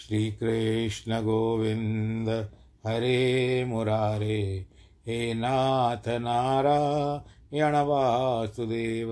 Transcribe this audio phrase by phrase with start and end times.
[0.00, 2.50] श्रीकृष्णगोविन्द
[2.86, 4.66] हरे मुरारे,
[5.06, 9.10] हे नाथ नारायण वासुदेव।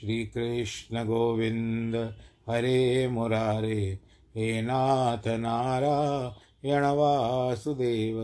[0.00, 2.14] श्रीकृष्णगोविन्द
[2.48, 3.98] हरे मुरारे,
[4.36, 8.18] हे नाथ नारायण वासुदेव।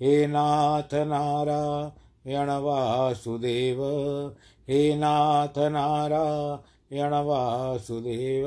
[0.00, 3.82] हे नाथ नारायण वासुदेव,
[4.68, 8.46] हे नाथ नारायण वासुदेव।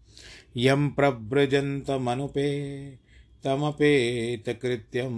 [0.57, 2.49] यं प्रव्रजन्तमनुपे
[3.43, 5.13] तमपेतकृत्यं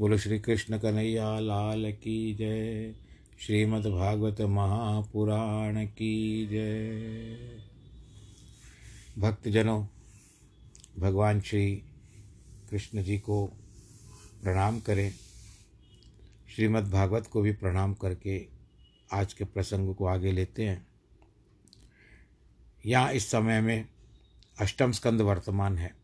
[0.00, 2.94] बोलो श्री कृष्ण कन्हैया लाल की जय।
[3.40, 7.62] श्रीमद्भागवत महापुराण की जय।
[9.18, 9.86] भक्तजनों,
[10.98, 11.82] भगवान श्री
[12.70, 13.46] कृष्ण जी को
[14.42, 15.14] प्रणाम करें।
[16.56, 18.46] श्रीमद् भागवत को भी प्रणाम करके
[19.12, 20.86] आज के प्रसंग को आगे लेते हैं।
[22.86, 23.88] यहाँ इस समय में
[24.60, 25.97] अष्टम स्कंद वर्तमान है।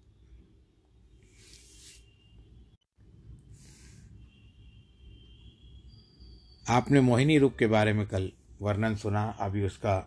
[6.68, 8.32] आपने मोहिनी रूप के बारे में कल
[8.62, 9.98] वर्णन सुना, अभी उसका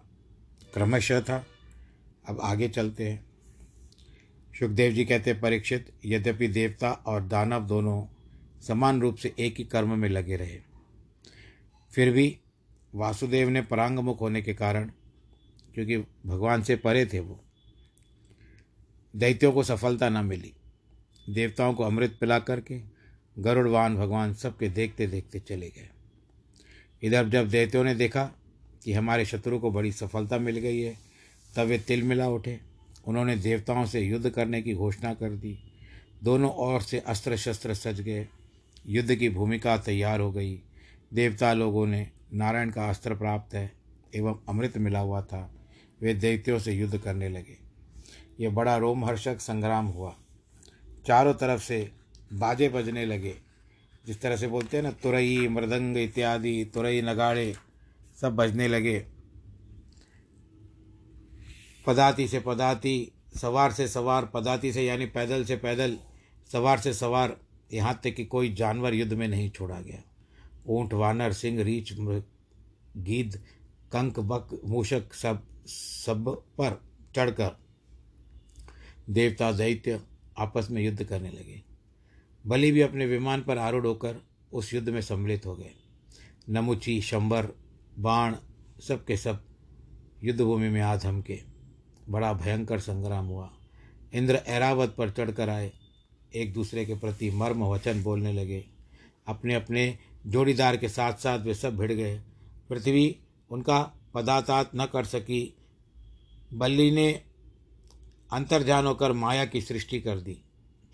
[0.74, 1.45] क्रमशः था।
[2.30, 3.25] अब आगे चलते हैं।
[4.59, 8.06] सुखदेव जी कहते हैं, परीक्षित, यद्यपि देवता और दानव दोनों
[8.62, 10.59] समान रूप से एक ही कर्म में लगे रहे।
[11.92, 12.39] फिर भी
[12.95, 14.92] वासुदेव ने परांगमुख होने के कारण,
[15.74, 17.44] क्योंकि भगवान से परे थे वो,
[19.15, 20.54] दैत्यों को सफलता न मिली।
[21.30, 22.81] देवताओं को अमृत पिला करके
[23.39, 25.89] गरुड़वान भगवान सबके देखते देखते चले गए।
[27.03, 28.31] इधर जब दैत्यों ने देखा
[28.83, 30.97] कि हमारे शत्रु को बड़ी सफलता मिल गई है,
[31.55, 32.59] तब वे तिल मिला उठे।
[33.07, 35.59] उन्होंने देवताओं से युद्ध करने की घोषणा कर दी।
[36.23, 38.27] दोनों ओर से अस्त्र शस्त्र सज गए।
[38.88, 40.61] युद्ध की भूमिका तैयार हो गई।
[41.13, 43.71] देवता लोगों ने नारायण का अस्त्र प्राप्त है
[44.15, 45.53] एवं अमृत मिला हुआ था।
[46.01, 47.57] वे दैत्यों से युद्ध करने लगे।
[48.39, 50.15] ये बड़ा रोमहर्षक संग्राम हुआ।
[51.07, 51.91] चारों तरफ़ से
[52.33, 53.35] बाजे बजने लगे।
[54.07, 57.56] जिस तरह से बोलते हैं ना, तुरई, मृदंग इत्यादि, तुरई नगाड़े,
[58.21, 59.06] सब बजने लगे।
[61.86, 65.98] पदाती से पदाती, सवार से सवार, पदाती से यानी पैदल से पैदल,
[66.51, 67.38] सवार से सवार,
[67.74, 70.04] यहाँ तक कि कोई जानवर युद्ध में नहीं छोड़ा गया।
[70.68, 73.44] ऊँट, वानर, सिंह, रीछ गीद
[73.92, 76.81] कंक, बक, मूषक, सब सब पर
[77.15, 77.57] चढ़कर
[79.09, 80.01] देवता, दैत्य
[80.38, 81.66] आपस में युद्ध करने लगे।
[82.45, 84.15] बलि भी अपने विमान पर आरूढ़ होकर
[84.53, 85.71] उस युद्ध में सम्मिलित हो गए।
[86.49, 87.47] नमुची, शंबर,
[87.99, 88.35] बाण,
[88.87, 89.43] सब के सब
[90.23, 91.39] युद्धभूमि में आ धमके
[92.09, 93.53] बड़ा भयंकर संग्राम हुआ।
[94.13, 95.71] इंद्र ऐरावत पर चढ़कर आए,
[96.35, 98.65] एक दूसरे के प्रति मर्म वचन बोलने लगे।
[99.27, 99.97] अपने अपने
[100.27, 102.21] जोड़ीदार के साथ साथ वे सब भिड़ गए।
[102.69, 103.15] पृथ्वी
[103.49, 103.81] उनका
[104.13, 105.57] पदातात न कर सकी,
[106.53, 107.21] बल्ली ने
[108.33, 110.41] अंतर्जान होकर माया की सृष्टि कर दी।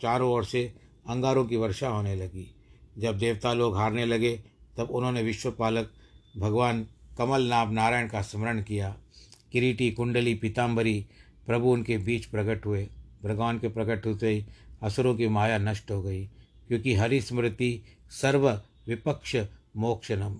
[0.01, 0.73] चारों ओर से
[1.05, 2.45] अंगारों की वर्षा होने लगी।
[2.97, 4.35] जब देवता लोग हारने लगे,
[4.77, 5.91] तब उन्होंने विश्वपालक
[6.37, 6.85] भगवान
[7.17, 8.95] कमल नाभ नारायण का स्मरण किया।
[9.51, 11.05] किरीटी, कुंडली पीताम्बरी
[11.45, 12.87] प्रभु उनके बीच प्रकट हुए।
[13.23, 14.45] भगवान के प्रकट होते ही
[14.83, 16.25] असुरों की माया नष्ट हो गई,
[16.67, 18.49] क्योंकि हरि स्मृति सर्व
[18.87, 19.35] विपक्ष
[19.77, 20.37] मोक्षनम।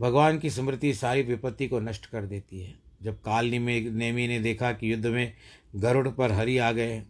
[0.00, 4.72] भगवान की स्मृति सारी विपत्ति को नष्ट कर देती है। जब काल नेमी ने देखा
[4.72, 5.32] कि युद्ध में
[5.76, 7.02] गरुड़ पर हरि आ गए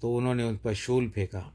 [0.00, 1.52] तो उन्होंने उन पर शूल फेंका।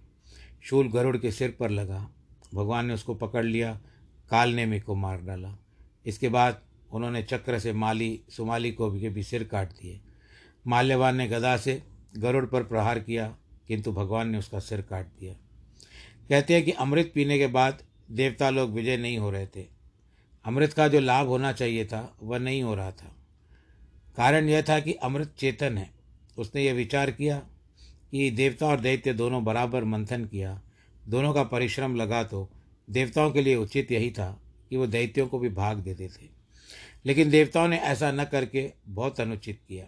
[0.64, 2.10] शूल गरुड़ के सिर पर लगा।
[2.54, 3.82] भगवान ने उसको पकड़ लिया
[4.30, 5.58] काल नेमी को मार डाला।
[6.06, 6.62] इसके बाद
[6.92, 10.00] उन्होंने चक्र से माली सुमाली को भी, भी सिर काट दिए।
[10.68, 11.84] माल्यवान ने गदा से
[12.18, 13.38] गरुड़ पर प्रहार किया
[13.68, 15.34] किंतु भगवान ने उसका सिर काट दिया।
[16.30, 19.66] कहते हैं कि अमृत पीने के बाद देवता लोग विजय नहीं हो रहे थे।
[20.46, 23.16] अमृत का जो लाभ होना चाहिए था वह नहीं हो रहा था।
[24.18, 25.90] कारण यह था कि अमृत चेतन है।
[26.38, 27.42] उसने यह विचार किया
[28.12, 30.62] कि देवता और दैत्य दोनों बराबर मंथन किया,
[31.08, 32.50] दोनों का परिश्रम लगा तो
[32.90, 36.30] देवताओं के लिए उचित यही था कि वो दैत्यों को भी भाग देते थे।
[37.06, 39.86] लेकिन देवताओं ने ऐसा न करके बहुत अनुचित किया।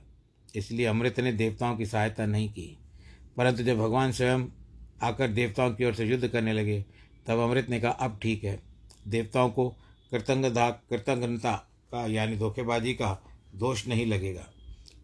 [0.55, 2.77] इसलिए अमृत ने देवताओं की सहायता नहीं की।
[3.37, 4.45] परंतु जब भगवान स्वयं
[5.01, 6.85] आकर देवताओं की ओर से युद्ध करने लगे,
[7.27, 8.59] तब अमृत ने कहा, अब ठीक है।
[9.07, 9.69] देवताओं को
[10.11, 11.53] कृतंगता कृतज्ञता
[11.91, 13.21] का यानी धोखेबाजी का
[13.55, 14.47] दोष नहीं लगेगा,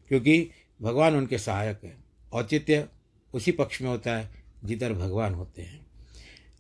[0.08, 0.50] क्योंकि
[0.82, 1.98] भगवान उनके सहायक है।
[2.34, 2.88] औचित्य
[3.34, 4.30] उसी पक्ष में होता है,
[4.66, 5.86] जिधर भगवान होते हैं।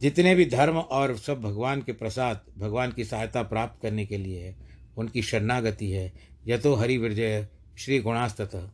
[0.02, 4.44] जितने भी धर्म और सब भगवान के प्रसाद, भगवान की सहायता प्राप्त करने के लिए
[4.44, 4.56] है
[4.98, 6.14] उनकी शरणागति है।
[6.48, 8.70] यह तो हरि विजय, श्री गुणास्तः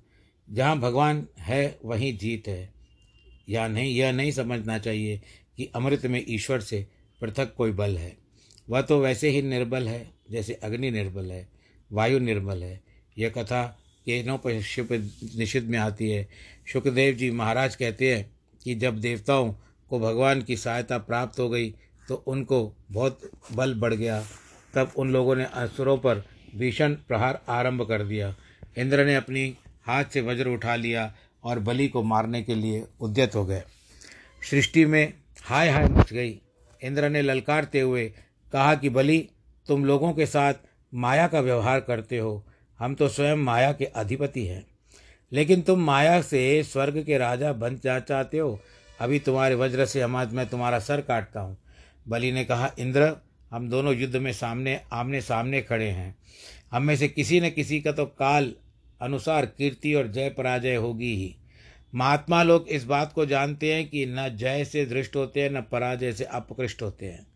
[0.49, 2.73] जहाँ भगवान है, वहीं जीत है।
[3.49, 5.21] या नहीं, यह नहीं समझना चाहिए
[5.57, 6.87] कि अमृत में ईश्वर से
[7.21, 8.17] पृथक कोई बल है।
[8.69, 11.49] वह तो वैसे ही निर्बल है, जैसे अग्नि निर्बल है,
[11.91, 12.81] वायु निर्बल है।
[13.17, 16.29] यह कथा केनोपनिषद में आती है
[16.73, 18.31] सुखदेव जी महाराज कहते हैं
[18.63, 19.53] कि जब देवताओं
[19.89, 21.69] को भगवान की सहायता प्राप्त हो गई
[22.07, 24.23] तो उनको बहुत बल बढ़ गया।
[24.73, 26.23] तब उन लोगों ने असुरों पर
[26.55, 28.35] भीषण प्रहार आरंभ कर दिया।
[28.77, 33.35] इंद्र ने अपनी हाथ से वज्र उठा लिया और बलि को मारने के लिए उद्यत
[33.35, 33.63] हो गए।
[34.49, 35.13] सृष्टि में
[35.43, 36.41] हाय हाय मच गई।
[36.83, 38.13] इंद्र ने ललकारते हुए
[38.53, 39.29] कहा कि, बलि,
[39.67, 40.53] तुम लोगों के साथ
[40.93, 42.47] माया का व्यवहार करते हो।
[42.79, 44.70] हम तो स्वयं माया के अधिपति हैं।
[45.33, 48.59] लेकिन तुम माया से स्वर्ग के राजा बन जा चाहते हो।
[48.99, 51.57] अभी तुम्हारे वज्र से हम मैं तुम्हारा सर काटता हूँ।
[52.07, 53.15] बलि ने कहा, इंद्र,
[53.51, 56.15] हम दोनों युद्ध में सामने, आमने सामने खड़े हैं।
[56.71, 58.53] हम में से किसी न किसी का तो काल,
[59.01, 61.35] अनुसार, कीर्ति और जय पराजय होगी ही।
[61.95, 65.61] महात्मा लोग इस बात को जानते हैं कि न जय से दृष्ट होते हैं, न
[65.61, 67.27] पराजय से अपकृष्ट होते हैं।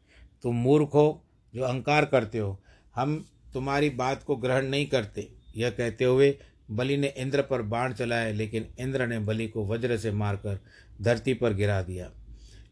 [0.44, 1.24] तुम मूर्ख हो,
[1.56, 2.62] जो अहंकार करते हो।
[2.96, 6.38] हम तुम्हारी बात को ग्रहण नहीं करते। यह कहते हुए
[6.72, 10.60] बलि ने इंद्र पर बाण चलाए, लेकिन इंद्र ने बलि को वज्र से मारकर
[11.02, 12.12] धरती पर गिरा दिया।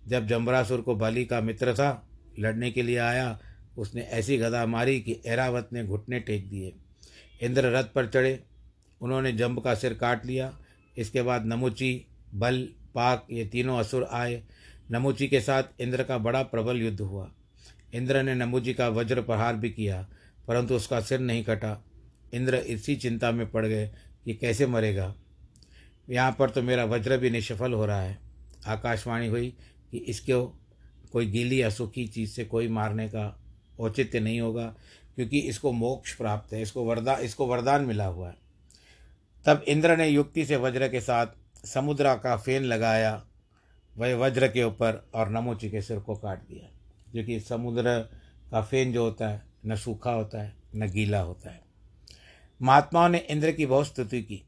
[0.07, 2.09] जब जम्बरासुर को बलि का मित्र था,
[2.39, 3.39] लड़ने के लिए आया,
[3.77, 6.73] उसने ऐसी गदा मारी कि एरावत ने घुटने टेक दिए।
[7.41, 8.43] इंद्र रथ पर चढ़े।
[9.01, 10.59] उन्होंने जम्ब का सिर काट लिया।
[10.97, 14.43] इसके बाद नमुची, बल, पाक, ये तीनों असुर आए।
[14.91, 17.31] नमुची के साथ इंद्र का बड़ा प्रबल युद्ध हुआ।
[17.93, 20.07] इंद्र ने नमुजी का वज्र प्रहार भी किया,
[20.47, 21.85] परंतु उसका सिर नहीं कटा।
[22.33, 23.87] इंद्र इसी चिंता में पड़ गए
[24.25, 25.13] कि कैसे मरेगा।
[26.09, 28.17] यहाँ पर तो मेरा वज्र भी निष्फल हो रहा है।
[28.67, 29.49] आकाशवाणी हुई
[29.91, 30.43] कि इसको
[31.11, 33.25] कोई गीली या सूखी चीज़ से कोई मारने का
[33.79, 34.65] औचित्य नहीं होगा,
[35.15, 38.35] क्योंकि इसको मोक्ष प्राप्त है, इसको वरदान इसको वरदान मिला हुआ है।
[39.45, 43.23] तब इंद्र ने युक्ति से वज्र के साथ समुद्र का फेन लगाया,
[43.95, 46.69] वह वज्र के ऊपर और नमोची के सिर को काट दिया
[47.11, 47.99] क्योंकि समुद्र
[48.51, 51.61] का फेन जो होता है, न सूखा होता है, न गीला होता है।
[52.63, 54.43] महात्माओं ने इंद्र की बहुत स्तुति की।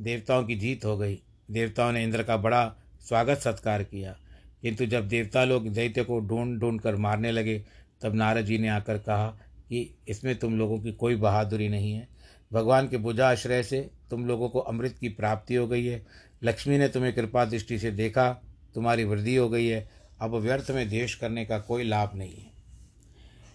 [0.00, 4.16] देवताओं की जीत हो गई। देवताओं ने इंद्र का बड़ा स्वागत सत्कार किया।
[4.62, 7.64] किंतु जब देवता लोग दैत्य को ढूंढ ढूंढ कर मारने लगे,
[8.02, 9.26] तब नारद जी ने आकर कहा
[9.68, 12.08] कि इसमें तुम लोगों की कोई बहादुरी नहीं है।
[12.52, 16.06] भगवान के बुझा आश्रय से तुम लोगों को अमृत की प्राप्ति हो गई है।
[16.42, 18.42] लक्ष्मी ने तुम्हें कृपा दृष्टि से देखा,
[18.74, 19.90] तुम्हारी वृद्धि हो गई है।
[20.20, 22.53] अब व्यर्थ में देश करने का कोई लाभ नहीं है।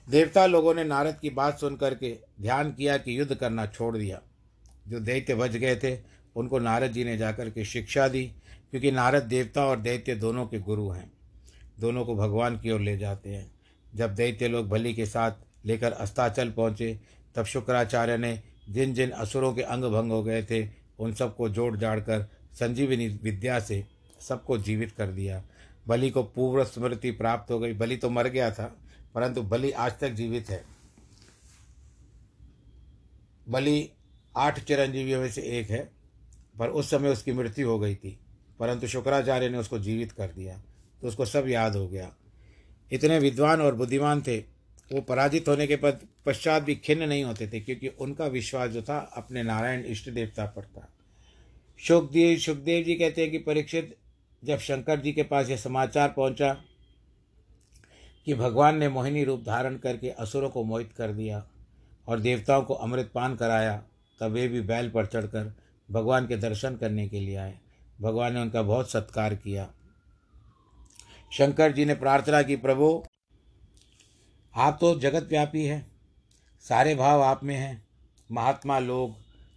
[0.09, 4.21] देवता लोगों ने नारद की बात सुन करके ध्यान किया कि युद्ध करना छोड़ दिया।
[4.87, 5.99] जो दैत्य बच गए थे,
[6.35, 8.23] उनको नारद जी ने जाकर के शिक्षा दी,
[8.71, 11.11] क्योंकि नारद देवता और दैत्य दोनों के गुरु हैं।
[11.79, 13.51] दोनों को भगवान की ओर ले जाते हैं।
[13.95, 15.31] जब दैत्य लोग बलि के साथ
[15.65, 16.99] लेकर अस्ताचल पहुँचे,
[17.35, 21.77] तब शुक्राचार्य ने जिन जिन असुरों के अंग भंग हो गए थे, उन सबको जोड़
[21.77, 23.85] जाड़ कर संजीवनी विद्या से
[24.19, 25.43] सबको जीवित कर दिया।
[25.87, 28.79] बलि को पूर्व स्मृति प्राप्त हो गई। बलि तो मर गया था
[29.15, 30.63] परंतु बलि आज तक जीवित है।
[33.47, 33.89] बलि
[34.35, 35.89] आठ चिरंजीवियों में से एक है,
[36.59, 38.17] पर उस समय उसकी मृत्यु हो गई थी।
[38.59, 40.61] परंतु शुक्राचार्य ने उसको जीवित कर दिया
[41.01, 42.11] तो उसको सब याद हो गया।
[42.91, 44.37] इतने विद्वान और बुद्धिमान थे,
[44.91, 48.97] वो पराजित होने के पश्चात भी खिन्न नहीं होते थे, क्योंकि उनका विश्वास जो था,
[48.97, 50.87] अपने नारायण इष्ट देवता पर था।
[51.79, 53.95] सुखदेव सुखदेव जी कहते हैं कि परीक्षित
[54.43, 56.51] जब शंकर जी के पास यह समाचार पहुँचा
[58.25, 61.47] कि भगवान ने मोहिनी रूप धारण करके असुरों को मोहित कर दिया
[62.07, 63.83] और देवताओं को अमृत पान कराया,
[64.19, 65.55] तब वे भी बैल पर चढ़कर
[65.91, 67.59] भगवान के दर्शन करने के लिए आए।
[68.01, 69.71] भगवान ने उनका बहुत सत्कार किया।
[71.31, 73.03] शंकर जी ने प्रार्थना की, प्रभु,
[74.55, 75.91] आप तो जगत व्यापी हैं,
[76.61, 77.87] सारे भाव आप में हैं,
[78.31, 79.15] महात्मा लोग,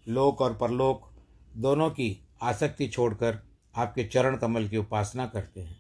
[0.09, 1.13] लोक और परलोक,
[1.57, 3.39] दोनों की आसक्ति छोड़कर
[3.77, 5.77] आपके चरण कमल की उपासना करते हैं।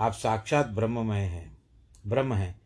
[0.00, 1.53] आप साक्षात ब्रह्ममय हैं।
[2.06, 2.60] ब्रह्म है।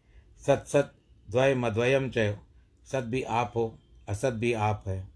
[0.46, 0.92] सत सत,
[1.30, 2.38] द्वय मद्वयम चय
[2.84, 3.78] सत भी आप हो,
[4.08, 5.08] असत भी आप है।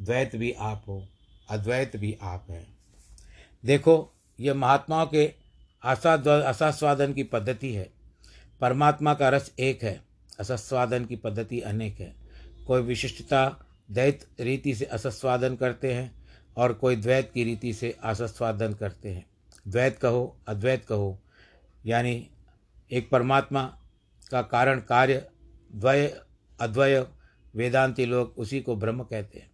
[0.00, 1.08] द्वैत भी आप हो,
[1.48, 2.66] अद्वैत भी आप है।
[3.64, 5.32] देखो, ये महात्माओं के
[5.84, 7.90] आसाद असास्वादन की पद्धति है।
[8.60, 10.00] परमात्मा का रस एक है
[10.40, 12.14] असस्वादन की पद्धति अनेक है।
[12.66, 16.26] कोई विशिष्टता द्वैत रीति से असस्वादन करते हैं
[16.56, 19.26] और कोई द्वैत की रीति से असस्वादन करते हैं।
[19.68, 21.18] द्वैत कहो, अद्वैत कहो,
[21.86, 22.28] यानी
[22.92, 23.78] एक परमात्मा
[24.30, 25.26] का कारण, कार्य,
[25.74, 26.20] द्वय,
[26.60, 27.06] अद्वय,
[27.54, 29.50] वेदांती लोग उसी को ब्रह्म कहते हैं।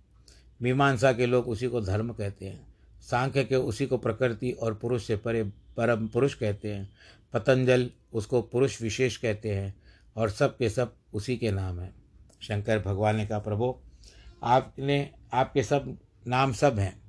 [0.63, 5.05] मीमांसा के लोग उसी को धर्म कहते हैं। सांख्य के उसी को प्रकृति और पुरुष
[5.05, 5.45] से परे,
[5.77, 6.93] परम पुरुष कहते हैं।
[7.33, 9.75] पतंजल उसको पुरुष विशेष कहते हैं
[10.17, 11.95] और सब के सब उसी के नाम हैं।
[12.43, 13.77] शंकर भगवान ने कहा, प्रभु,
[14.43, 17.01] आपने, आपके सब नाम सब हैं।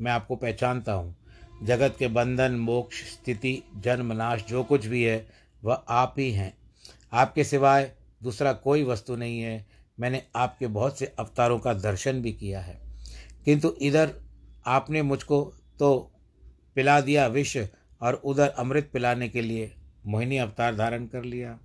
[0.00, 1.16] मैं आपको पहचानता हूँ।
[1.62, 6.58] जगत के बंधन, मोक्ष, स्थिति, जन्म, नाश, जो कुछ भी है वह आप ही हैं।
[7.12, 9.66] आपके सिवाय दूसरा कोई वस्तु नहीं है।
[10.00, 12.80] मैंने आपके बहुत से अवतारों का दर्शन भी किया है।
[13.44, 14.14] किंतु इधर
[14.66, 16.12] आपने मुझको तो
[16.74, 17.56] पिला दिया विष
[18.00, 19.74] और उधर अमृत पिलाने के लिए
[20.06, 21.58] मोहिनी अवतार धारण कर लिया।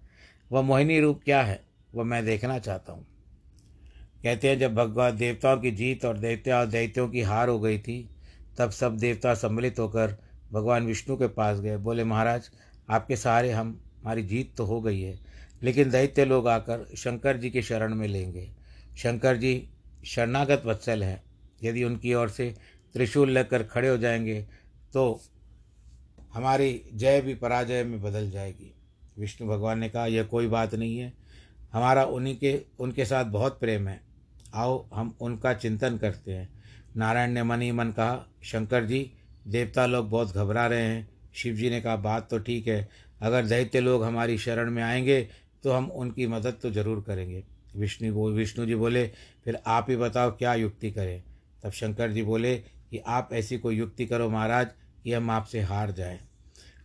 [0.52, 1.64] वह मोहिनी रूप क्या है,
[1.96, 3.06] वह मैं देखना चाहता हूँ।
[4.24, 7.80] कहते हैं, जब भगवान देवताओं की जीत और देवता और दैत्यों की हार हो गई
[7.80, 8.10] थी,
[8.58, 10.18] तब सब देवता सम्मिलित होकर
[10.52, 12.50] भगवान विष्णु के पास गए। बोले, महाराज
[12.90, 15.20] आपके सहारे हम, हमारी जीत तो हो गई है,
[15.64, 18.52] लेकिन दैत्य लोग आकर शंकर जी के शरण में लेंगे।
[18.98, 19.70] शंकर जी
[20.06, 21.24] शरणागत वत्सल हैं।
[21.64, 22.56] यदि उनकी ओर से
[22.94, 24.48] त्रिशूल लेकर खड़े हो जाएँगे
[24.94, 25.22] तो
[26.34, 28.76] हमारी जय भी पराजय में बदल जाएगी।
[29.20, 31.14] विष्णु भगवान ने कहा, यह कोई बात नहीं है।
[31.74, 34.02] हमारा उन्हीं के, उनके साथ बहुत प्रेम है।
[34.54, 36.50] आओ, हम उनका चिंतन करते हैं।
[36.98, 39.12] नारायण ने मन ही मन कहा, शंकर जी,
[39.48, 42.88] देवता लोग बहुत घबरा रहे हैं। शिव जी ने कहा, बात तो ठीक है,
[43.22, 45.22] अगर दैत्य लोग हमारी शरण में आएँगे
[45.64, 47.44] तो हम उनकी मदद तो ज़रूर करेंगे।
[47.76, 49.06] विष्णु बोल विष्णु जी बोले,
[49.46, 51.24] फिर आप ही बताओ क्या युक्ति करें?
[51.64, 54.68] तब शंकर जी बोले, कि आप ऐसी कोई युक्ति करो महाराज,
[55.04, 56.20] कि हम आपसे हार जाएँ।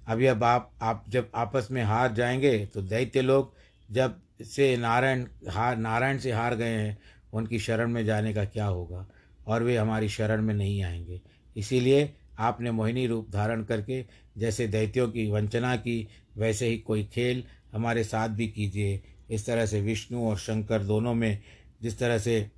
[0.06, 3.54] अब आप आप जब आपस में हार जाएँगे तो दैत्य लोग
[3.88, 6.98] जब से नारायण, हार, नारायण से हार गए हैं,
[7.32, 9.06] उनकी शरण में जाने का क्या होगा?
[9.46, 11.20] और वे हमारी शरण में नहीं आएँगे।
[11.56, 14.04] इसीलिए आपने मोहिनी रूप धारण करके
[14.38, 19.66] जैसे दैत्यों की वंचना की, वैसे ही कोई खेल हमारे साथ भी कीजिए। इस तरह
[19.66, 21.38] से विष्णु और शंकर दोनों में
[21.82, 22.50] जिस तरह से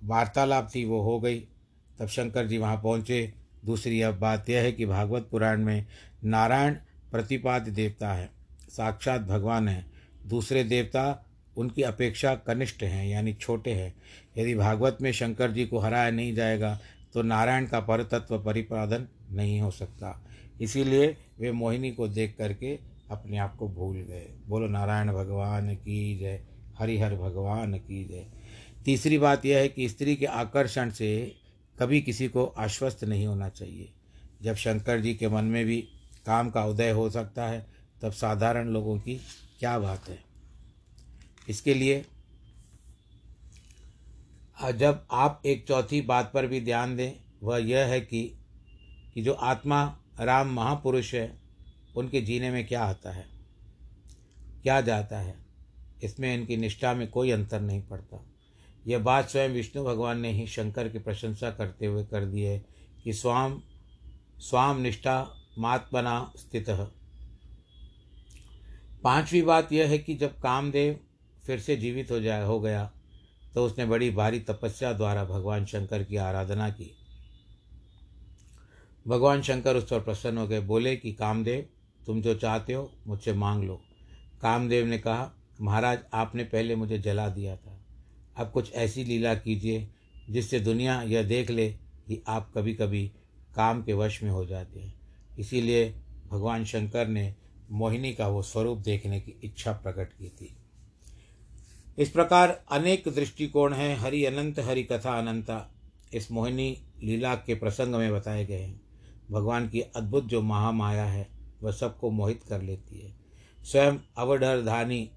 [0.00, 1.38] वार्तालाप थी, वो हो गई।
[1.98, 3.32] तब शंकर जी वहाँ पहुँचे।
[3.64, 5.86] दूसरी अब बात यह है कि भागवत पुराण में
[6.24, 6.74] नारायण
[7.12, 8.30] प्रतिपाद्य देवता है,
[8.68, 9.84] साक्षात भगवान है।
[10.26, 11.22] दूसरे देवता
[11.56, 13.94] उनकी अपेक्षा कनिष्ठ हैं, यानी छोटे हैं।
[14.38, 16.78] यदि भागवत में शंकर जी को हराया नहीं जाएगा
[17.14, 20.10] तो नारायण का परतत्व परिपादन नहीं हो सकता।
[20.60, 22.78] इसीलिए वे मोहिनी को देख करके
[23.10, 26.46] अपने आप को भूल गए। बोलो, नारायण भगवान की जय,
[26.78, 28.26] हरिहर भगवान की जय।
[28.84, 31.36] तीसरी बात यह है कि स्त्री के आकर्षण से
[31.78, 33.92] कभी किसी को आश्वस्त नहीं होना चाहिए।
[34.42, 35.88] जब शंकर जी के मन में भी
[36.26, 37.66] काम का उदय हो सकता है,
[38.02, 39.20] तब साधारण लोगों की
[39.58, 40.18] क्या बात है?
[41.48, 42.04] इसके लिए
[44.74, 48.38] जब आप एक चौथी बात पर भी ध्यान दें, वह यह है कि
[49.14, 51.40] कि जो आत्मा राम महापुरुष है,
[51.96, 53.26] उनके जीने में क्या आता है?
[54.62, 55.34] क्या जाता है?
[56.02, 58.24] इसमें इनकी निष्ठा में कोई अंतर नहीं पड़ता।
[58.86, 62.64] यह बात स्वयं विष्णु भगवान ने ही शंकर की प्रशंसा करते हुए कर दी है
[63.04, 63.62] कि स्वाम
[64.38, 65.26] स्वाम निष्ठा
[65.58, 66.66] मात्मना स्थित
[69.04, 71.00] पांचवी बात यह है कि जब कामदेव
[71.46, 72.92] फिर से जीवित हो जाए हो गया
[73.54, 77.05] तो उसने बड़ी भारी तपस्या द्वारा भगवान शंकर की आराधना की।
[79.08, 81.66] भगवान शंकर उस पर प्रसन्न हो गए, बोले कि कामदेव,
[82.06, 83.82] तुम जो चाहते हो मुझसे मांग लो।
[84.42, 87.84] कामदेव ने कहा, महाराज, आपने पहले मुझे जला दिया था।
[88.36, 89.88] अब कुछ ऐसी लीला कीजिए
[90.30, 91.70] जिससे दुनिया यह देख ले
[92.06, 93.12] कि आप कभी कभी
[93.56, 95.00] काम के वश में हो जाते हैं।
[95.38, 95.94] इसीलिए
[96.30, 97.34] भगवान शंकर ने
[97.70, 100.56] मोहिनी का वो स्वरूप देखने की इच्छा प्रकट की थी।
[101.98, 105.74] इस प्रकार अनेक दृष्टिकोण हैं, हरि अनंत, हरि कथा अनंता।
[106.12, 108.85] इस मोहिनी लीला के प्रसंग में बताए गए हैं।
[109.30, 111.28] भगवान की अद्भुत जो महामाया है,
[111.62, 113.14] वह सबको मोहित कर लेती है।
[113.62, 115.08] स्वयं अवधरधानी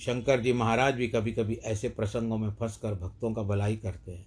[0.00, 4.26] शंकर जी महाराज भी कभी कभी ऐसे प्रसंगों में फंसकर भक्तों का भलाई करते हैं,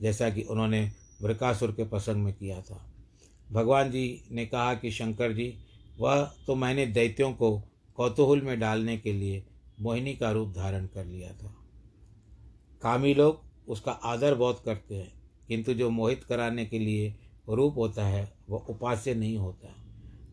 [0.00, 0.90] जैसा कि उन्होंने
[1.22, 2.84] वृकासुर के प्रसंग में किया था।
[3.50, 5.54] भगवान जी ने कहा कि शंकर जी,
[5.98, 7.58] वह तो मैंने दैत्यों को
[7.98, 9.44] कौतूहल में डालने के लिए
[9.80, 11.54] मोहिनी का रूप धारण कर लिया था।
[12.82, 15.12] कामी लोग उसका आदर बहुत करते हैं,
[15.48, 17.14] किंतु जो मोहित कराने के लिए
[17.54, 19.74] रूप होता है, वह उपास्य नहीं होता।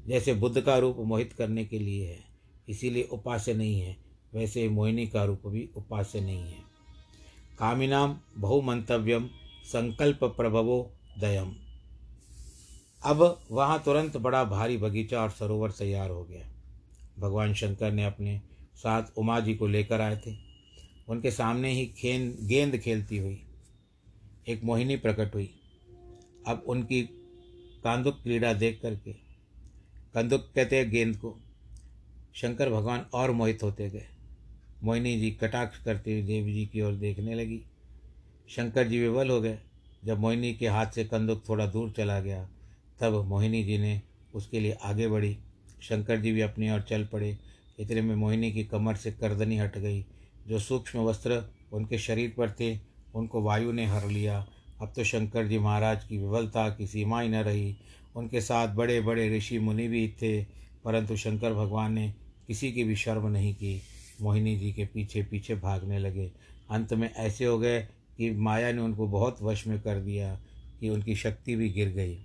[0.08, 2.20] जैसे बुद्ध का रूप मोहित करने के लिए है,
[2.70, 3.98] इसीलिए उपास्य नहीं है,
[4.34, 6.76] वैसे मोहिनी का रूप भी उपास्य नहीं है।
[7.60, 9.30] कामिनाम बहुमंतव्यम
[9.64, 11.56] संकल्प प्रभवो दयम।
[13.06, 16.50] अब वहाँ तुरंत बड़ा भारी बगीचा और सरोवर तैयार हो गया।
[17.20, 18.42] भगवान शंकर ने अपने
[18.76, 20.36] साथ उमा जी को लेकर आए थे।
[21.08, 23.42] उनके सामने ही खेन, गेंद खेलती हुई
[24.48, 25.50] एक मोहिनी प्रकट हुई।
[26.48, 27.02] अब उनकी
[27.84, 29.14] कांदुक क्रीड़ा देख करके,
[30.14, 31.36] कंदुक कहते हैं गेंद को,
[32.36, 34.06] शंकर भगवान और मोहित होते गए।
[34.84, 37.62] मोहिनी जी कटाक्ष करते हुए देवी जी की ओर देखने लगी।
[38.50, 39.60] शंकर जी विवल हो गए।
[40.06, 42.50] जब मोहिनी के हाथ से कंदुक थोड़ा दूर चला गया,
[43.00, 44.02] तब मोहिनी जी ने
[44.34, 45.38] उसके लिए आगे बढ़ी।
[45.82, 47.38] शंकर जी भी अपनी ओर चल पड़े।
[47.80, 50.06] इतने में मोहिनी की कमर से करदनी हट गई।
[50.48, 52.80] जो सूक्ष्म वस्त्र उनके शरीर पर थे,
[53.16, 54.48] उनको वायु ने हर लिया।
[54.82, 57.76] अब तो शंकर जी महाराज की विवलता की सीमा ही न रही।
[58.16, 60.44] उनके साथ बड़े बड़े ऋषि मुनि भी थे,
[60.86, 62.14] परंतु शंकर भगवान ने
[62.48, 63.82] किसी की भी शर्म नहीं की।
[64.22, 66.32] मोहिनी जी के पीछे पीछे भागने लगे।
[66.72, 67.80] अंत में ऐसे हो गए
[68.18, 70.40] कि माया ने उनको बहुत वश में कर दिया
[70.80, 72.18] कि उनकी शक्ति भी गिर गई।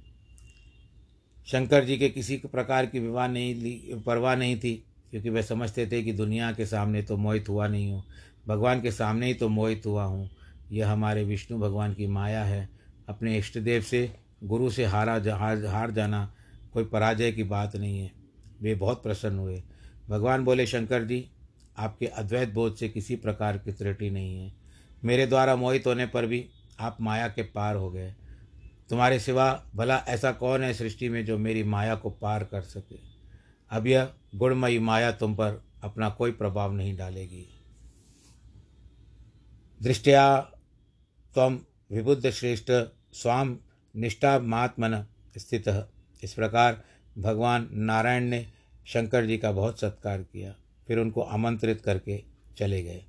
[1.48, 4.74] शंकर जी के किसी प्रकार की विवाह नहीं ली, परवाह नहीं थी,
[5.10, 8.04] क्योंकि वे समझते थे कि दुनिया के सामने तो मोहित हुआ नहीं हूँ।
[8.48, 10.28] भगवान के सामने ही तो मोहित हुआ हूँ।
[10.72, 12.68] यह हमारे विष्णु भगवान की माया है।
[13.09, 16.35] अपने इष्ट देव से, गुरु से हारा हार हार जाना
[16.72, 18.12] कोई पराजय की बात नहीं है।
[18.62, 19.62] वे बहुत प्रसन्न हुए।
[20.09, 21.30] भगवान बोले, शंकर जी,
[21.78, 24.52] आपके अद्वैत बोध से किसी प्रकार की त्रुटि नहीं है।
[25.04, 28.14] मेरे द्वारा मोहित होने पर भी आप माया के पार हो गए।
[28.90, 32.96] तुम्हारे सिवा भला ऐसा कौन है सृष्टि में जो मेरी माया को पार कर सके?
[33.70, 37.48] अब यह गुणमयी माया तुम पर अपना कोई प्रभाव नहीं डालेगी।
[39.83, 40.52] दृष्टिया
[41.34, 41.58] तम
[41.90, 42.70] विबुद्ध श्रेष्ठ
[43.12, 43.56] स्वाम
[43.94, 45.04] निष्ठात्मन
[45.36, 45.68] स्थित।
[46.22, 46.82] इस प्रकार
[47.18, 48.44] भगवान नारायण ने
[48.86, 50.54] शंकर जी का बहुत सत्कार किया,
[50.88, 52.20] फिर उनको आमंत्रित करके
[52.58, 53.02] चले गए।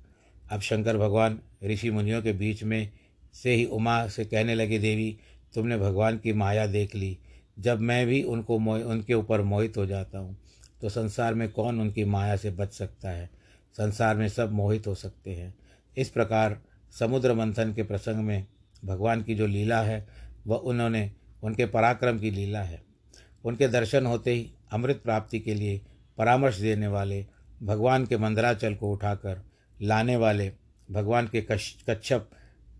[0.46, 2.92] अब शंकर भगवान ऋषि मुनियों के बीच में
[3.34, 5.16] से ही उमा से कहने लगे, देवी,
[5.54, 7.16] तुमने भगवान की माया देख ली।
[7.58, 10.36] जब मैं भी उनको उनके ऊपर मोहित हो जाता हूँ
[10.82, 13.30] तो संसार में कौन उनकी माया से बच सकता है?
[13.76, 15.54] संसार में सब मोहित हो सकते हैं।
[15.96, 16.60] इस प्रकार
[16.98, 18.46] समुद्र मंथन के प्रसंग में
[18.84, 20.06] भगवान की जो लीला है,
[20.46, 21.10] वह उन्होंने,
[21.42, 22.82] उनके पराक्रम की लीला है।
[23.44, 25.80] उनके दर्शन होते ही अमृत प्राप्ति के लिए
[26.18, 27.26] परामर्श देने वाले
[27.62, 29.42] भगवान के मंदराचल को उठाकर
[29.82, 30.52] लाने वाले
[30.90, 32.30] भगवान के कच्छप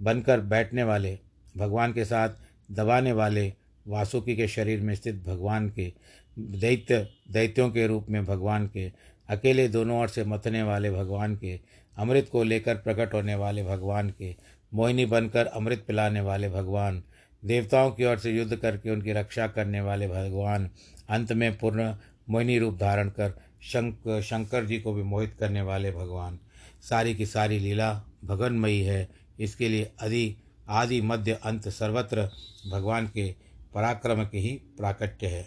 [0.02, 1.18] बनकर बैठने वाले
[1.56, 2.28] भगवान के साथ
[2.70, 3.52] दबाने वाले
[3.86, 5.92] वासुकी के शरीर में स्थित भगवान के
[6.38, 8.92] दैत्य, दैत्यों के रूप में भगवान के
[9.28, 11.60] अकेले दोनों ओर से मथने वाले भगवान के
[11.98, 14.36] अमृत को लेकर प्रकट होने वाले भगवान के
[14.74, 17.02] मोहिनी बनकर अमृत पिलाने वाले भगवान,
[17.44, 20.70] देवताओं की ओर से युद्ध करके उनकी रक्षा करने वाले भगवान,
[21.08, 21.96] अंत में पूर्ण
[22.30, 26.38] मोहिनी रूप धारण कर शंक, शंकर जी को भी मोहित करने वाले भगवान।
[26.82, 29.08] सारी की सारी लीला भगनमयी है।
[29.40, 30.36] इसके लिए आदि
[30.68, 32.30] आदि मध्य अंत सर्वत्र
[32.72, 33.34] भगवान के
[33.74, 35.46] पराक्रम के ही प्राकट्य है।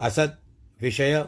[0.00, 0.38] असत
[0.80, 1.24] विषय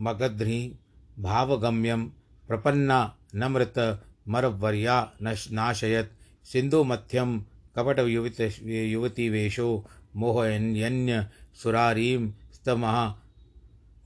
[0.00, 0.76] मगध्री
[1.18, 2.04] भावगम्यम
[2.48, 6.12] प्रपन्ना नमृत मरवर्या नाशयत
[6.44, 7.44] सिंधु मध्यम
[7.76, 11.26] कपट युवत युवती वेशो मोहन्य
[11.62, 13.14] सुरारीम स्तमः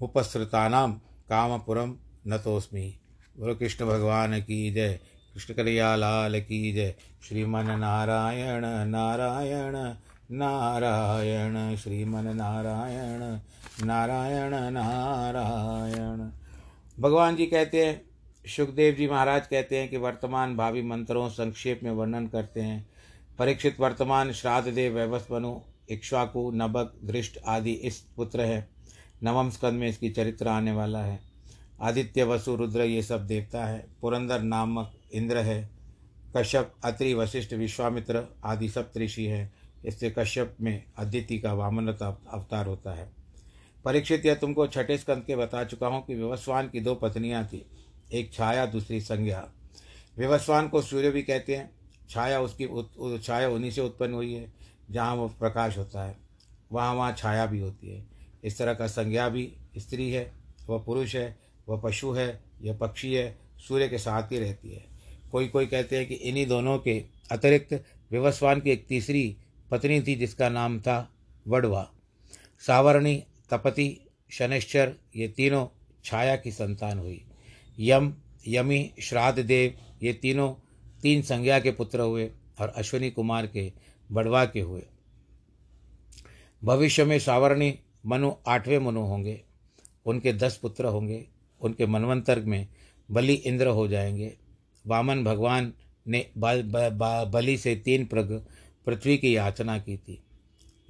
[0.00, 0.92] उपसृतानाम
[1.28, 2.98] कामपुरम नतोस्मी
[3.38, 5.00] बोलो कृष्ण भगवान की जय।
[5.34, 6.94] कृष्ण करिया लाल की जय।
[7.28, 9.94] श्रीमन नारायण नारायण।
[10.30, 13.38] नारायण श्रीमन नारायण
[13.86, 16.30] नारायण नारायण।
[17.02, 18.02] भगवान जी कहते हैं
[18.48, 22.86] सुखदेव जी महाराज कहते हैं कि वर्तमान भावी मंत्रों संक्षेप में वर्णन करते हैं।
[23.38, 28.68] परीक्षित वर्तमान श्राद्ध देव वैवस्वनु इक्ष्वाकु, नबक दृष्ट आदि इस पुत्र है।
[29.22, 31.20] नवम स्कंद में इसकी चरित्र आने वाला है।
[31.80, 35.70] आदित्य, वसु, रुद्र ये सब देवता है। पुरंदर नामक इंद्र है।
[36.36, 39.52] कश्यप, अत्रि, वशिष्ठ, विश्वामित्र आदि सब ऋषि है।
[39.84, 43.12] इससे कश्यप में अदिति का वामन अवतार होता है।
[43.84, 47.66] परीक्षित यह तुमको छठे स्कंद के बता चुका हूँ कि विवस्वान की दो पत्नियाँ थी।
[48.14, 49.48] एक छाया दूसरी संज्ञा।
[50.18, 51.70] विवस्वान को सूर्य भी कहते हैं
[52.10, 54.52] छाया उसकी उत, छाया उन्हीं से उत्पन्न हुई है
[54.90, 56.16] जहाँ वो प्रकाश होता है।
[56.72, 58.04] वहाँ वहाँ छाया भी होती है।
[58.44, 60.30] इस तरह का संज्ञा भी स्त्री है
[60.68, 61.36] वह पुरुष है
[61.68, 62.28] वह पशु है
[62.62, 64.84] यह पक्षी है सूर्य के साथ ही रहती है।
[65.32, 67.72] कोई कोई कहते हैं कि इन्हीं दोनों के अतिरिक्त
[68.10, 69.36] विवस्वान की एक तीसरी
[69.70, 70.96] पत्नी थी जिसका नाम था
[71.48, 71.88] वडवा।
[72.66, 73.88] सावरणी तपति
[74.30, 75.66] शनिश्चर ये तीनों
[76.04, 77.24] छाया की संतान हुई।
[77.78, 78.14] यम,
[78.48, 80.54] यमी श्राद्ध देव ये तीनों,
[81.02, 83.72] तीन संज्ञा के पुत्र हुए और अश्विनी कुमार के,
[84.12, 84.82] बड़वा के हुए।
[86.64, 89.44] भविष्य में सावरणी मनु आठवें मनु होंगे।
[90.06, 91.28] उनके दस पुत्र होंगे।
[91.60, 92.68] उनके मनवंतर में
[93.10, 94.36] बलि इंद्र हो जाएँगे।
[94.86, 95.72] वामन भगवान
[96.08, 98.46] ने बलि से तीन प्रग
[98.86, 100.22] पृथ्वी की याचना की थी।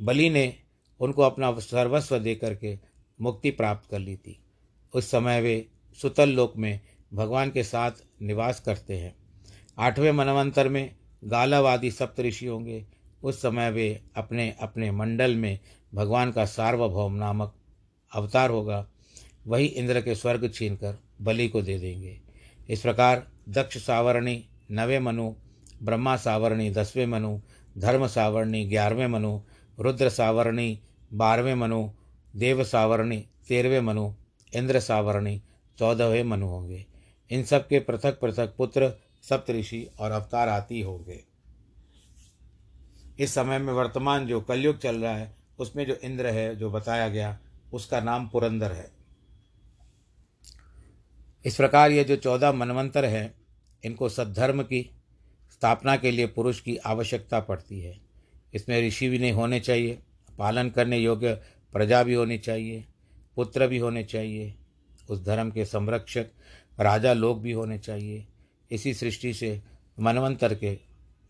[0.01, 0.57] बलि ने
[1.01, 2.79] उनको अपना सर्वस्व दे करके
[3.21, 4.39] मुक्ति प्राप्त कर ली थी।
[4.95, 5.69] उस समय वे
[6.03, 6.81] सुतल लोक में
[7.15, 7.91] भगवान के साथ
[8.23, 9.17] निवास करते हैं।
[9.79, 12.87] आठवें मनवंतर में गालवादी सप्तऋषि होंगे।
[13.23, 15.59] उस समय वे अपने अपने मंडल में
[15.95, 17.55] भगवान का सार्वभौम नामक
[18.15, 18.89] अवतार होगा।
[19.47, 22.21] वही इंद्र के स्वर्ग छीनकर बलि को दे देंगे।
[22.69, 25.35] इस प्रकार दक्ष सावरणी, नवे मनु,
[25.83, 27.41] ब्रह्मा सावरणी, दसवें मनु,
[27.79, 29.41] धर्म सावरणी, ग्यारहवें मनु,
[29.81, 30.81] रुद्र सावरणी,
[31.13, 31.91] बारहवें मनु,
[32.37, 34.13] देव सावरणी, तेरहवें मनु,
[34.55, 35.43] इंद्र सावरणी
[35.79, 36.87] चौदहवें मनु होंगे।
[37.31, 41.25] इन सब के पृथक पृथक पुत्र सप्तऋषि और अवतार आती होंगे।
[43.19, 47.09] इस समय में वर्तमान जो कलयुग चल रहा है, उसमें जो इंद्र है, जो बताया
[47.09, 47.39] गया,
[47.73, 48.91] उसका नाम पुरंदर है।
[51.45, 53.35] इस प्रकार ये जो चौदह मनवंतर हैं,
[53.85, 54.91] इनको सद्धर्म की
[55.53, 58.01] स्थापना के लिए पुरुष की आवश्यकता पड़ती है।
[58.55, 59.99] इसमें ऋषि भी नहीं होने चाहिए,
[60.39, 61.35] पालन करने योग्य
[61.73, 62.85] प्रजा भी होनी चाहिए,
[63.37, 64.55] पुत्र भी होने चाहिए
[65.09, 66.27] उस धर्म के संरक्षक,
[66.81, 68.27] राजा लोग भी होने चाहिए।
[68.71, 69.61] इसी सृष्टि से
[69.99, 70.79] मनवंतर के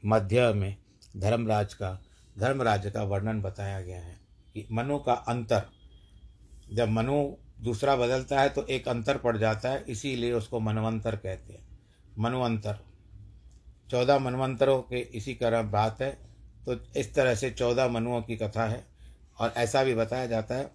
[0.02, 0.76] मध्य में
[1.16, 1.98] धर्मराज का
[2.36, 4.16] धर्मराज का वर्णन बताया गया है
[4.54, 5.62] कि मनु का अंतर,
[6.72, 7.22] जब मनु
[7.60, 11.66] दूसरा बदलता है तो एक अंतर पड़ जाता है, इसीलिए उसको मनवंतर कहते हैं।
[12.18, 12.78] मनवंतर,
[13.90, 16.10] चौदह मनवंतरों के इसी तरह बात है।
[16.66, 18.84] तो इस तरह से चौदह मनुओं की कथा है
[19.40, 20.70] और ऐसा भी बताया जाता है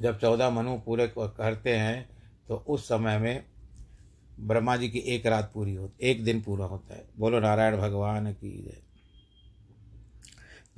[0.00, 2.08] जब चौदह मनु पूरे करते हैं
[2.48, 3.44] तो उस समय में
[4.40, 8.32] ब्रह्मा जी की एक रात पूरी होती, एक दिन पूरा होता है। बोलो, नारायण भगवान
[8.32, 8.82] की जय।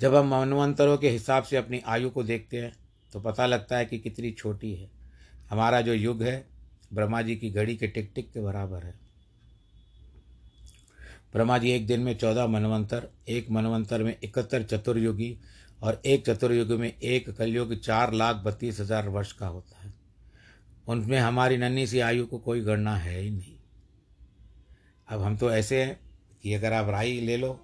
[0.01, 2.73] जब हम मनवंतरों के हिसाब से अपनी आयु को देखते हैं
[3.13, 4.91] तो पता लगता है कि कितनी छोटी है।
[5.51, 6.45] हमारा जो युग है,
[6.93, 8.95] ब्रह्मा जी की घड़ी के टिक टिक के बराबर है।
[11.33, 15.37] ब्रह्मा जी एक दिन में चौदह मनवंतर, एक मनवंतर में इकहत्तर चतुर्युगी
[15.83, 19.93] और एक चतुर्युग में एक कलयुग चार लाख बत्तीस हज़ार वर्ष का होता है।
[20.89, 23.57] उनमें हमारी नन्ही सी आयु को कोई गणना है ही नहीं।
[25.09, 25.99] अब हम तो ऐसे हैं
[26.43, 27.59] कि अगर आप राई ले लो,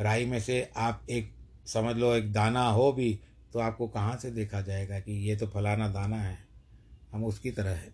[0.00, 1.32] राई में से आप एक
[1.66, 3.18] समझ लो एक दाना हो भी
[3.52, 6.38] तो आपको कहाँ से देखा जाएगा कि ये तो फलाना दाना है।
[7.12, 7.92] हम उसकी तरह है।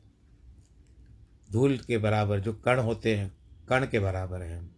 [1.50, 3.32] धूल के बराबर जो कण होते हैं,
[3.68, 4.70] कण के बराबर है। हम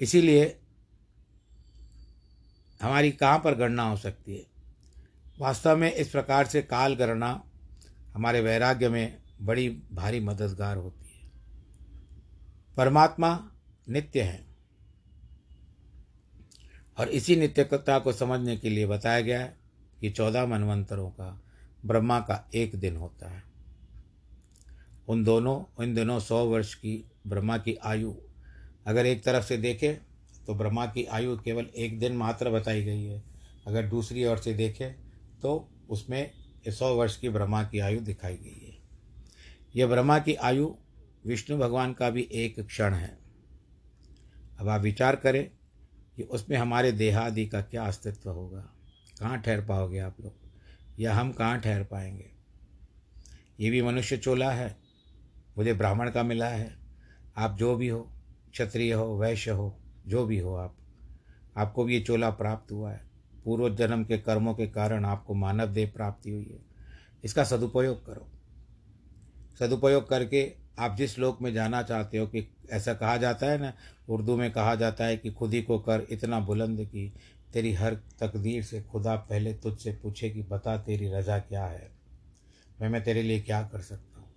[0.00, 0.44] इसीलिए
[2.82, 4.46] हमारी कहाँ पर गणना हो सकती है?
[5.38, 7.44] वास्तव में इस प्रकार से काल गणना
[8.14, 11.30] हमारे वैराग्य में बड़ी भारी मददगार होती है।
[12.76, 13.50] परमात्मा
[13.88, 14.46] नित्य है।
[16.98, 19.58] और इसी नित्यता को समझने के लिए बताया गया है
[20.00, 21.42] कि चौदह मनवंतरों का,
[21.86, 23.42] ब्रह्मा का एक दिन होता है।
[25.08, 28.14] उन दोनों, इन दिनों सौ वर्ष की ब्रह्मा की आयु
[28.86, 30.07] अगर एक तरफ़ से देखें
[30.48, 33.22] तो ब्रह्मा की आयु केवल एक दिन मात्र बताई गई है।
[33.66, 34.92] अगर दूसरी ओर से देखें
[35.42, 36.30] तो उसमें
[36.68, 38.78] सौ वर्ष की ब्रह्मा की आयु दिखाई गई है।
[39.76, 40.74] यह ब्रह्मा की आयु
[41.26, 43.18] विष्णु भगवान का भी एक क्षण है।
[44.58, 45.50] अब आप विचार करें
[46.16, 48.60] कि उसमें हमारे देहादि का क्या अस्तित्व होगा।
[49.20, 50.34] कहाँ ठहर पाओगे आप लोग?
[50.98, 52.30] या हम कहाँ ठहर पाएँगे?
[53.60, 54.76] ये भी मनुष्य चोला है।
[55.58, 56.78] मुझे ब्राह्मण का मिला है।
[57.36, 58.12] आप जो भी हो,
[58.52, 60.74] क्षत्रिय हो, वैश्य हो जो भी हो आप,
[61.56, 63.00] आपको भी ये चोला प्राप्त हुआ है।
[63.44, 66.58] पूर्व जन्म के कर्मों के कारण आपको मानव देह प्राप्ति हुई है।
[67.24, 68.28] इसका सदुपयोग करो।
[69.58, 73.72] सदुपयोग करके आप जिस लोक में जाना चाहते हो कि ऐसा कहा जाता है ना,
[74.08, 77.12] उर्दू में कहा जाता है कि खुद ही को कर इतना बुलंद की
[77.52, 81.90] तेरी हर तकदीर से खुदा पहले तुझसे पूछे कि बता तेरी रजा क्या है?
[82.80, 84.28] मैं मैं तेरे लिए क्या कर सकता हूँ?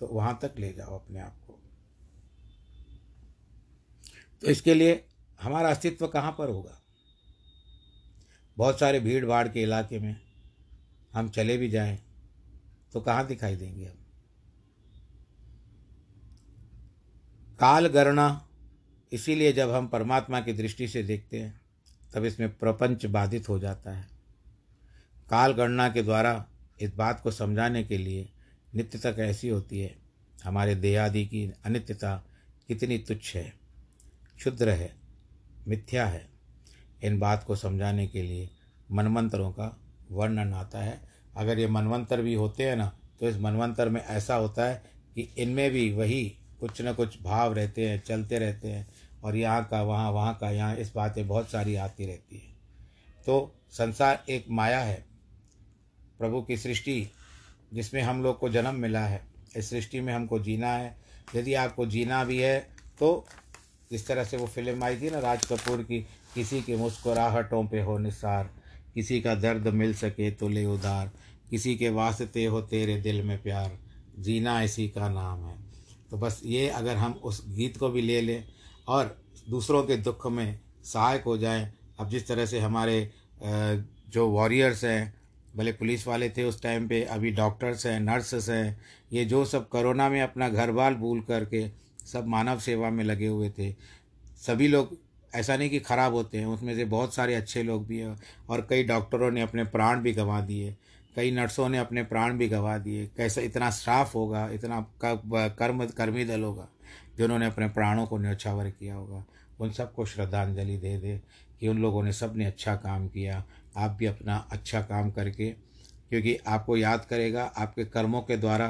[0.00, 1.43] तो वहाँ तक ले जाओ अपने आप को।
[4.44, 5.04] तो इसके लिए
[5.40, 6.82] हमारा अस्तित्व कहाँ पर होगा?
[8.56, 10.16] बहुत सारे भीड़ भाड़ के इलाके में
[11.14, 11.98] हम चले भी जाएँ
[12.92, 13.96] तो कहाँ दिखाई देंगे हम?
[17.60, 18.48] काल गणना,
[19.12, 21.60] इसीलिए जब हम परमात्मा की दृष्टि से देखते हैं,
[22.14, 24.08] तब इसमें प्रपंच बाधित हो जाता है।
[25.30, 26.48] काल गणना के द्वारा
[26.80, 28.28] इस बात को समझाने के लिए
[28.74, 29.98] नित्यता कैसी होती है,
[30.44, 32.24] हमारे देहादि की अनित्यता
[32.68, 33.63] कितनी तुच्छ है।
[34.38, 34.92] क्षुद्र है
[35.68, 36.26] मिथ्या है,
[37.04, 38.48] इन बात को समझाने के लिए
[38.90, 39.76] मनमंत्रों का
[40.10, 41.00] वर्णन आता है।
[41.36, 44.82] अगर ये मनवंतर भी होते हैं ना तो इस मनवंतर में ऐसा होता है
[45.14, 46.24] कि इनमें भी वही
[46.60, 48.86] कुछ न कुछ भाव रहते हैं, चलते रहते हैं
[49.22, 52.52] और यहाँ का, वहाँ वहाँ का, यहाँ इस बातें बहुत सारी आती रहती है।
[53.26, 55.04] तो संसार एक माया है,
[56.18, 57.06] प्रभु की सृष्टि
[57.72, 59.22] जिसमें हम लोग को जन्म मिला है,
[59.56, 60.96] इस सृष्टि में हमको जीना है।
[61.34, 62.58] यदि आपको जीना भी है
[62.98, 63.26] तो
[63.94, 66.00] जिस तरह से वो फ़िल्म आई थी ना राज कपूर की,
[66.34, 68.50] किसी की मुस्कुराहटों पे हो निसार,
[68.94, 71.10] किसी का दर्द मिल सके तो ले उधार,
[71.50, 73.78] किसी के वास्ते हो तेरे दिल में प्यार,
[74.18, 75.56] जीना इसी का नाम है।
[76.10, 78.44] तो बस ये अगर हम उस गीत को भी ले लें
[78.88, 79.16] और
[79.50, 83.10] दूसरों के दुख में सहायक हो जाएँ, अब जिस तरह से हमारे
[83.42, 85.14] जो वॉरियर्स हैं,
[85.56, 88.80] भले पुलिस वाले थे उस टाइम पे, अभी डॉक्टर्स हैं नर्सेस हैं,
[89.12, 91.66] ये जो सब कोरोना में अपना घर बार भूल करके
[92.04, 93.70] सब मानव सेवा में लगे हुए थे।
[94.38, 94.96] सभी लोग,
[95.32, 98.16] ऐसा नहीं कि ख़राब होते हैं, उसमें से बहुत सारे अच्छे लोग भी हैं
[98.48, 100.76] और कई डॉक्टरों ने अपने प्राण भी गंवा दिए,
[101.16, 106.24] कई नर्सों ने अपने प्राण भी गंवा दिए। कैसे इतना स्टाफ होगा, इतना कर्म, कर्मी
[106.24, 106.68] दल होगा,
[107.18, 109.24] जिन्होंने अपने प्राणों को न्यौछावर किया होगा।
[109.60, 111.20] उन सबको श्रद्धांजलि दे दे
[111.60, 113.44] कि उन लोगों ने सबने अच्छा काम किया।
[113.76, 115.50] आप भी अपना अच्छा काम करके,
[116.10, 118.66] क्योंकि आपको याद करेगा, आपके कर्मों के द्वारा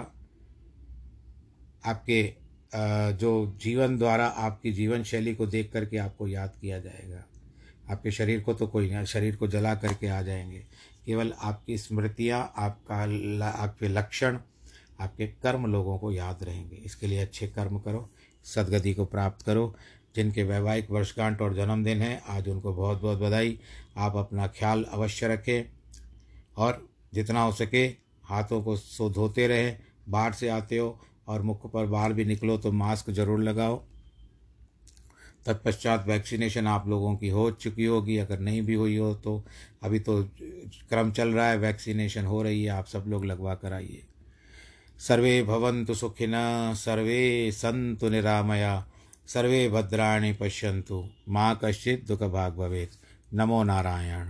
[1.84, 2.22] आपके
[3.12, 7.24] जो जीवन द्वारा आपकी जीवन शैली को देख करके आपको याद किया जाएगा।
[7.90, 10.66] आपके शरीर को तो कोई नहीं शरीर को जला करके आ जाएँगे।
[11.06, 12.96] केवल आपकी स्मृतियाँ, आपका
[13.48, 14.38] आपके लक्षण,
[15.00, 18.10] आपके कर्म लोगों को याद रहेंगे। इसके लिए अच्छे कर्म करो,
[18.44, 19.74] सदगति को प्राप्त करो।
[20.16, 23.58] जिनके वैवाहिक वर्षगांठ और जन्मदिन है, आज उनको बहुत बहुत बधाई।
[23.96, 25.62] आप अपना ख्याल अवश्य रखें
[26.56, 27.86] और जितना हो सके
[28.24, 32.56] हाथों को सो, धोते रहें। बाहर से आते हो और मुख पर बाहर भी निकलो
[32.58, 33.82] तो मास्क ज़रूर लगाओ।
[35.46, 39.44] तत्पश्चात वैक्सीनेशन आप लोगों की हो चुकी होगी, अगर नहीं भी हुई हो तो।
[39.82, 40.22] अभी तो
[40.88, 44.02] क्रम चल रहा है, वैक्सीनेशन हो रही है, आप सब लोग लगवा कर आइए।
[45.00, 48.86] सर्वे भवन्तु सुखिनः सर्वे सन्तु निरामया,
[49.26, 52.94] सर्वे भद्राणि पश्यन्तु। मा कश्चित् दुःखभाग् भवेत्।
[53.34, 54.22] नमो नारायण।